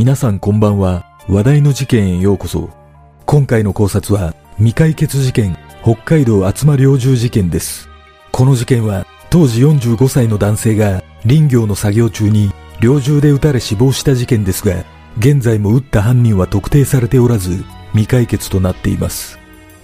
[0.00, 1.04] 皆さんこんばんは。
[1.28, 2.70] 話題の事件へようこそ。
[3.26, 7.86] 今回の考察は未解決事件、北海道厚間猟銃事件です。
[8.32, 12.50] この事件は当時45歳の男性が林業の作業中に
[12.80, 14.86] 猟銃で撃たれ死亡した事件ですが、
[15.18, 19.38] 現在も撃った犯人は特定されておらず、未解決となっています。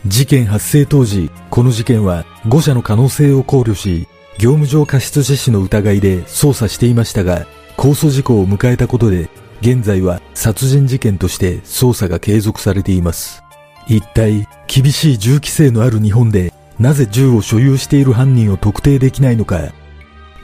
[0.07, 4.09] 事件発生当時、この事件は誤射の可能性を考慮し、
[4.39, 9.29] 業務上過失致死の疑いで捜査していましたが、控訴事故を迎えたことで、
[9.61, 13.43] 現在は殺人事件として捜査が継続されています。
[13.89, 19.73] 一体、厳しい銃規制のある日本で、なぜ銃を所有している犯人を特定できないのか。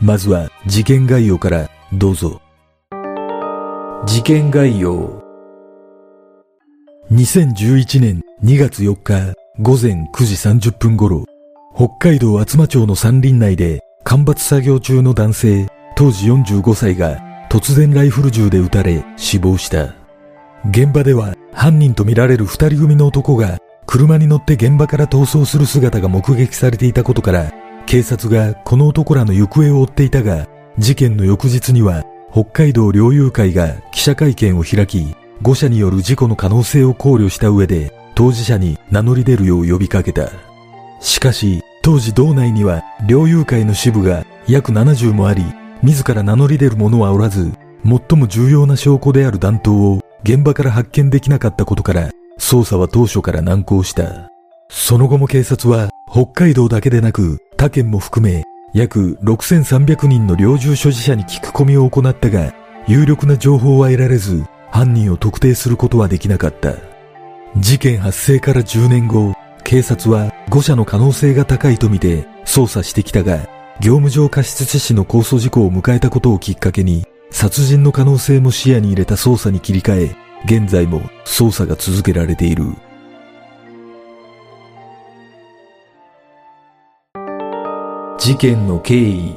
[0.00, 2.40] まずは事件概要からどうぞ。
[4.06, 5.22] 事件概要。
[7.10, 10.34] 2011年2月4日午前9時
[10.70, 11.24] 30分頃、
[11.76, 19.94] 北海道厚真町の山林内で干ばつ作業中の男性、当時45歳が突然ライフル銃で撃たれ死亡した。
[20.70, 27.52] 現場では犯人とみられる二人組の男が車に乗って現場から逃走する姿が目撃されていたことから
[27.84, 40.30] 警察がこの男らの行方を追っていたが事件の翌日には北海道猟友会が記者会見を開き誤射による事故の可能性を考慮した上で当事者に名乗り出るよう呼びかけた。
[41.00, 45.44] しかし当時道内には猟友会の支部が約70もあり
[45.82, 47.52] 自ら名乗り出る者はおらず
[47.84, 54.30] 最も重要な証拠である弾頭を現場から発見できなかったことから捜査は当初から難航した。
[54.68, 62.54] その後も警察は北海道だけでなく他県も含め約6300人の猟銃所持者に聞き込みを行ったが
[62.86, 66.74] 有力な情報は得られず犯人を特定することはできなかった。
[67.56, 69.34] 事件発生から10年後、
[69.64, 73.46] 警察は誤射の可能性が高いとみて捜査してきたが、
[73.80, 82.64] 業務上過失致死の控訴事故を迎えたことをきっかけに殺人の可能性も視野に入れた捜査に切り替え、現在も捜査が続けられている。
[88.18, 89.36] 事件の経緯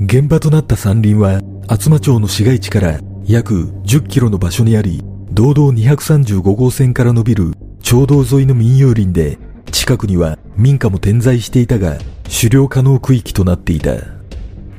[0.00, 9.38] 現場となった山林は厚真町の市街地から約10キロの場所にあり、道道235号線から伸びる町道沿いの民有林で、
[9.70, 13.92] 近くには民家も点在していたが、狩猟可能区域となっていた。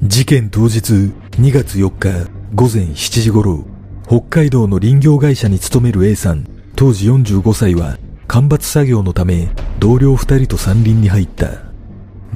[0.04, 3.66] 事件当日2月4日午前7時頃、
[4.08, 6.46] 北海道の林業会社に勤める A さん、
[6.76, 7.98] 当時45歳は、
[8.28, 11.48] 干ばつ作業のため、同僚2人と山林に入った。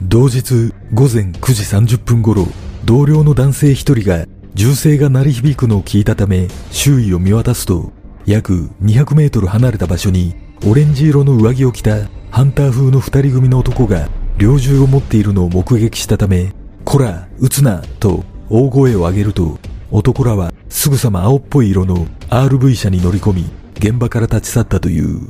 [0.01, 2.47] 同日午前9時30分頃、
[2.85, 7.91] 同僚の男性1人が銃声が鳴り響くのを聞いたため、周囲を見渡すと、
[8.25, 14.09] 約200メートル離れた場所に、オレンジ色の上着を着たハンター風の二人組の男が
[14.39, 16.53] 猟銃を持っているのを目撃したため、
[16.85, 19.59] こら、撃つな、と大声を上げると、
[19.91, 25.27] 男らはすぐさま青っぽい色の RV 車に乗り込み、現場から立ち去ったという。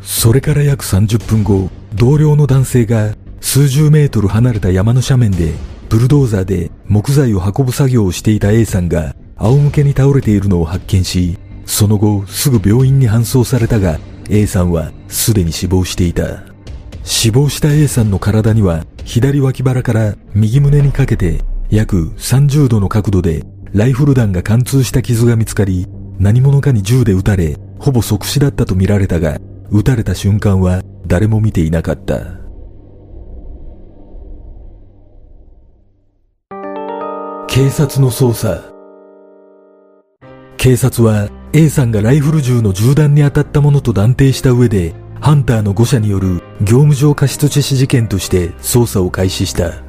[0.00, 5.52] それから約30分後、同僚の男性が数十メートル離れた山の斜面で、
[5.90, 11.36] ブルドーザーで木材を運ぶ作業をしていた A さんが仰向けに倒れているのを発見し、
[11.66, 13.98] その後すぐ病院に搬送されたが、
[14.30, 16.47] A さんはすでに死亡していた。
[17.10, 25.86] 死亡した A さんの体には左脇腹から右胸にかけて約30度の角度でライフル弾が貫通した傷が見つかり、
[26.18, 29.38] 何者かに銃で撃たれ、ほぼ即死だったとみられたが、
[29.70, 32.18] 撃たれた瞬間は誰も見ていなかった。
[37.48, 38.62] 警察の捜査
[40.58, 49.82] 警察は A さんがライフル銃の銃弾に当たったものと断定した上でハンターの誤射による業務上過失致死事件として捜査を開始した。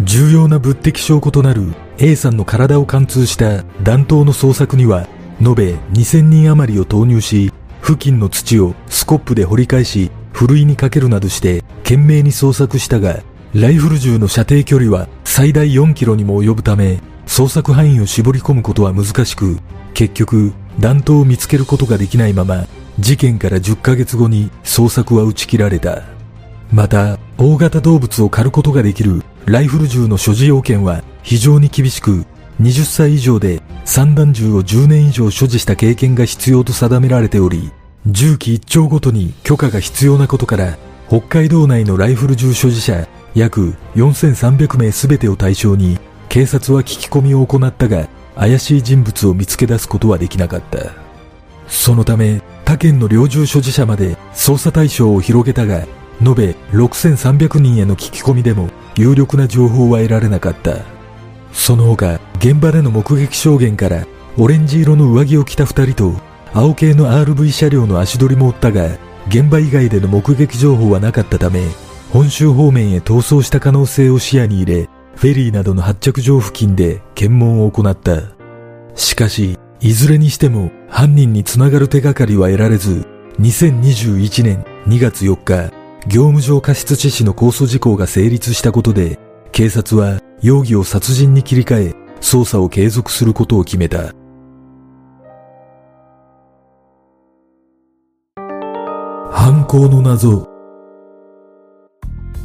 [0.00, 5.06] 重要な物的証拠となる A さんの体を貫通した弾頭の捜索には、
[5.40, 7.52] 延べ2000人余りを投入し、
[7.82, 13.22] 付近の土をスコップで掘り返し、ふるいにかけるなどして懸命に捜索したが、
[13.52, 19.58] ライフル銃の射程距離は最大4キロにも及ぶため、捜索範囲を絞り込むことは難しく、
[19.92, 22.66] 結局弾頭を見つけることができないまま
[22.98, 26.02] 事件から10ヶ月後に捜索は打ち切られた。
[26.72, 32.24] また、大型動物を狩ることができるライフル銃の所持要件は非常に厳しく、
[32.60, 37.72] 20歳以上で散弾銃を10年以上所持した経験が必要と定められており、
[38.06, 40.76] 銃器1丁ごとに許可が必要なことから、
[41.08, 45.98] 北海道内のライフル銃所持者約4300名全てを対象に、
[46.28, 51.03] 警察は聞き込みを行ったが、怪しい人物を見つけ出すことはできなかった。
[51.66, 55.86] そのため、他県の猟銃所持者まで捜査対象を広げたが、
[56.24, 60.78] 延べ6300人への聞き込みでも有力な情報は得られなかった。
[61.52, 64.06] その他、現場での目撃証言から
[64.36, 66.12] オレンジ色の上着を着た二人と
[66.52, 68.88] 青系の RV 車両の足取りも追ったが
[69.28, 71.64] 現場以外での目撃情報はなかったため
[72.12, 78.20] 本州方面へ逃走した可能性を視野に入れフェリーなどの発着場付近で検問を行った。
[78.94, 83.04] しかし、いずれにしても犯人につながる手がかりは得られず、
[83.40, 85.74] 2021年2月4日、
[86.06, 89.18] 業務上過失致死の控訴事項が成立したことで、
[89.50, 94.14] 警察は容疑を殺人に切り替え、捜査を継続することを決めた。
[99.32, 100.48] 犯行の謎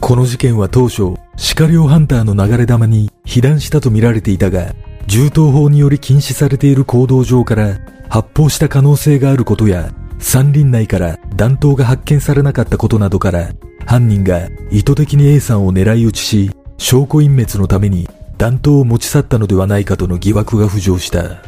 [0.02, 1.14] この事件は当初、
[1.56, 4.74] 鹿猟ハンターの流れ弾に被弾したとみられていたが、
[5.10, 7.80] 銃刀法により禁止されている行動上から
[8.10, 13.50] 発砲した可能性があることや、山林内から弾頭が発見されなかったことなどから、
[13.88, 18.08] 犯人が意図的に A さんを狙い撃ちし、証拠隠滅のために
[18.38, 21.42] 弾頭を持ち去ったのではないかとの疑惑が浮上した。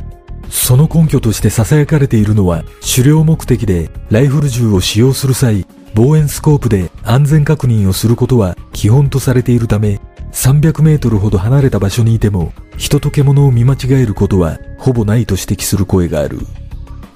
[0.50, 2.64] その根拠として囁かれているのは、
[2.96, 10.00] 狩猟目的でライフル銃を使用する際、望遠スコープで安全確認をすることは基本とされているため、
[10.32, 16.40] 300メートルほど離れた場所にいても、人と獣を見間違えることはほぼないと指摘する声がある。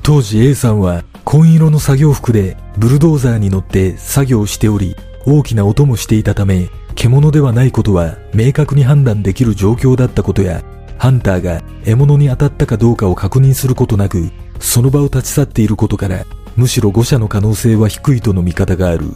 [0.04, 4.96] 当時 A さんは紺色の作業服でブルドーザーに乗って作業しており、
[5.26, 10.64] 大きな音もしていたため、獣ではないことは明確に判断できる状況だったことや、
[10.98, 14.30] ハンターが獲物に当たったかどうかを確認することなく、
[14.60, 16.26] その場を立ち去っていることから、
[16.56, 19.12] むしろ誤射の可能性は低いとの見方がある。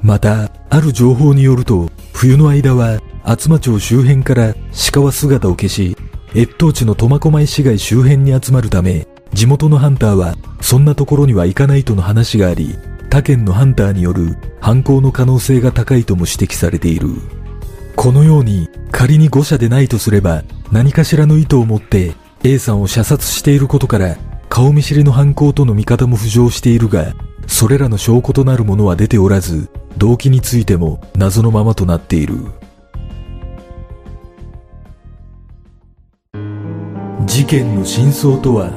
[0.00, 4.54] また、ある情報によると、冬の間は厚真町周辺から
[4.92, 5.96] 鹿は姿を消し、
[6.34, 12.76] 越冬地の苫小牧市街周辺に集まるため、地元のハンターはそんなところには行かないとの話があり、
[13.08, 17.08] 他県のハンターによる犯行の可能性が高いとも指摘されている。
[17.96, 22.12] このように仮に誤射でないとすれば何かしらの意図を持って
[22.42, 24.16] A さんを射殺していることから
[24.48, 27.14] 顔見知りの犯行との見方も浮上しているが、
[27.46, 32.34] それらの証拠となるものは出ておらず、動機についても謎のままとなっている。
[37.26, 38.70] 事件の真相とは？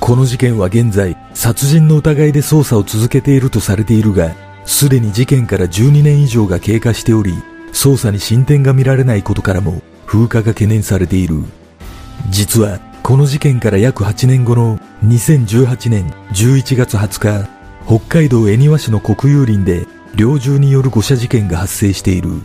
[0.00, 4.34] この事件は現在、殺人の疑いで捜査を続けているとされているが、
[4.64, 7.32] すでに事件から12年以上が経過しており、
[7.72, 11.42] 捜査に進展が見られないことからも、風化が懸念されている。
[12.30, 17.48] 実は、この事件から約8年後の2018年11月20日、
[17.86, 19.86] 北海道恵庭市の国有林で
[20.16, 22.42] 猟銃による誤射事件が発生している。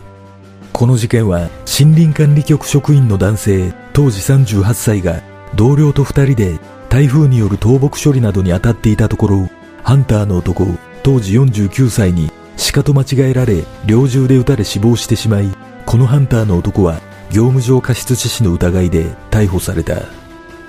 [0.72, 5.22] この事件は森林管理局職員の男性当時38歳が
[5.54, 6.58] 同僚と2人で
[6.88, 9.48] 台風による倒木処理などに当たっていたところ、
[9.82, 10.66] ハンターの男
[11.02, 12.30] 当時49歳に
[12.72, 15.48] 鹿と間違えられ猟銃で撃たれ死亡してしまい、
[15.86, 20.02] このハンターの男は業務上過失致死の疑いで逮捕された。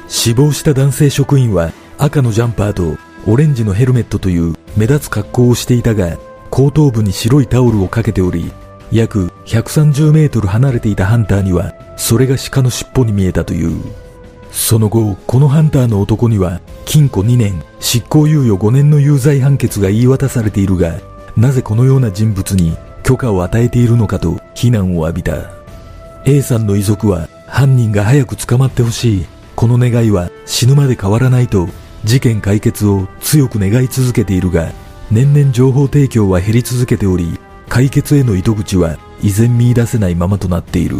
[0.08, 6.18] 死亡した男性職員は赤のジャンパーとオレンジのヘルメットという目立つ格好をしていたが、
[6.50, 8.52] 後頭部に白いタオルをかけており、
[8.94, 13.82] 約130メートル離れていたハンターには、それが鹿の尻尾に見えたという。
[14.52, 21.00] その後、このハンターの男には、禁錮2年、執行猶予5年の有罪判決が言い渡されているが、
[21.36, 25.52] なぜこのような人物に許可を与えているのかと非難を浴びた。
[26.26, 29.26] A さんの遺族は、犯人が早く捕まってほしい。
[29.56, 31.68] この願いは死ぬまで変わらないと
[32.04, 34.72] 事件解決を強く願い続けているが
[35.12, 37.40] 年々情報提供は減り続けており
[37.74, 40.98] 解決への糸口は依然見出せないままとなっている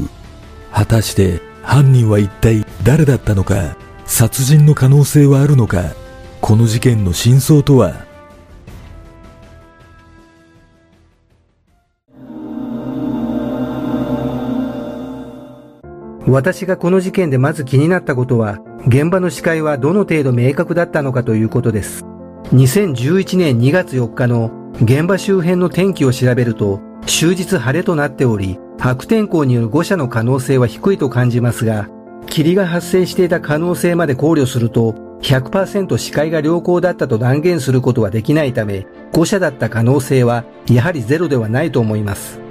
[0.72, 3.78] 果たして犯人は一体誰だったのか
[4.08, 5.94] 殺人の可能性はあるのか
[6.42, 8.08] この事件の真相とは？
[16.28, 22.04] 私がこの事件でまず気になったことは、現場の視界はどの程度明確だったのかということです。
[22.52, 31.88] 2011年2月4日の現場周辺の天気を調べると、終日晴れとなっており、悪天候による誤射の可能性は低いと感じますが、
[32.26, 42.42] 霧が発生していた可能性まで考慮すると、100%視界が良好だったと断言することはできないため、誤射だった可能性はやはりゼロではないと思います。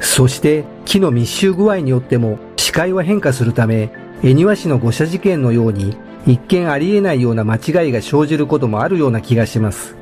[0.00, 3.90] そして木の密集具合によっても視界は変化するため、
[4.22, 5.96] 恵庭市の誤射事件のように
[6.26, 9.96] 一見ありえないような間違いが生じることもあるような気がします。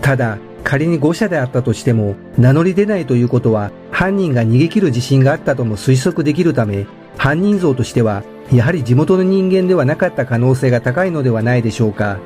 [0.00, 12.18] ただ、仮に誤射であったとしても名乗り出ないということは犯人が逃げ切る自信があったとも推測できるため、犯人像としてはやはり地元の人間ではなかった可能性が高いのではないでしょうか。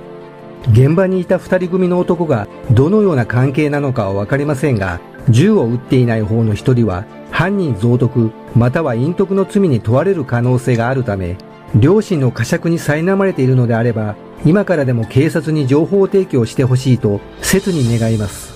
[0.72, 11.36] 現場にいた二人組の男がどのような関係なのかはわかりませんが、銃を撃っていない方の一人は犯人蔵匿または隠匿の罪に問われる可能性があるため、
[11.74, 18.54] 両親の呵責に苛まれているのであれば、今からでも警察に情報提供してほしいと切に願います。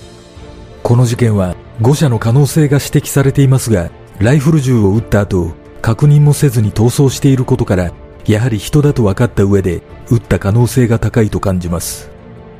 [0.83, 7.91] この事件は誤射の可能性が指摘されていますが、ライフル銃を撃った後、確認もせずに逃走していることから、
[8.25, 12.09] やはり人だと分かった上で、撃った可能性が高いと感じます。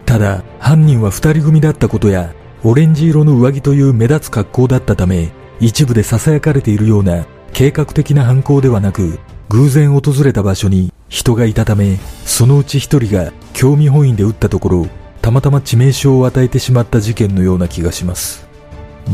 [0.06, 2.34] ただ、犯人は二人組だったことや、
[2.64, 14.88] オレンジ色の上着という目立つ格好だったため、一部で囁かれているような計画的な犯行ではなく、偶然訪れた場所に人がいたため、そのうち一人が興味本位で撃ったところ、
[15.22, 18.48] たまたま致命傷を与えてしまった事件のような気がします。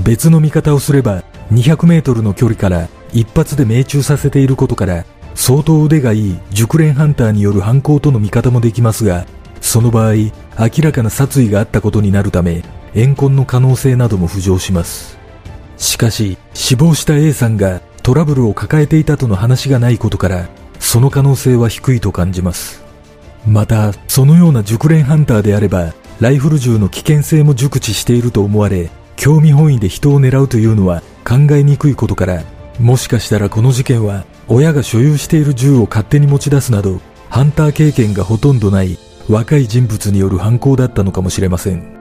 [0.03, 9.25] 別の見方をすれば、200メートルの距離から一発で命中させていることから、相当腕がいい熟練ハンターによる犯行との見方もできますが、
[9.59, 10.31] その場合、明
[10.81, 15.17] らかな殺意があったことになるため、怨恨の可能性なども浮上します。
[15.77, 22.84] しかし、死亡した A さんがトラブルを抱えていたとの話がないことから、その可能性は低いと感じます。
[23.46, 32.43] また、そのような熟練ハンターであれば、ライフル銃の危険性も熟知していると思われ、興味本位で人を狙うというのは考えにくいことから、
[32.79, 38.98] もしかしたらこの事件は、親が所有している銃を勝手に持ち出すなど、ハンター経験がほとんどない
[39.29, 41.98] 若い人物による犯行だったのかもしれません。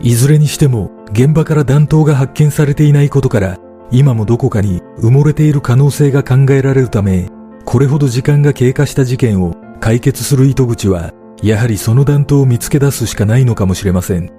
[0.00, 3.58] いずれにしても、現場から弾頭が発見されていないことから、
[3.90, 7.28] 今もどこかに埋もれている可能性が考えられるため、
[7.64, 11.12] これほど時間が経過した事件を解決する糸口は、
[11.42, 14.30] やはりその弾頭を見つけ出すしかないのかもしれません。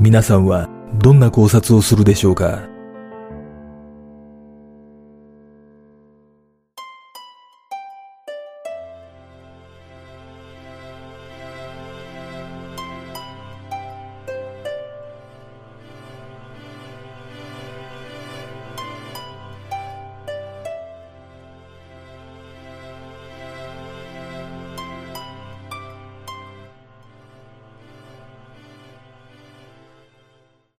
[0.00, 2.75] 皆さんはどんな考察をするでしょうか？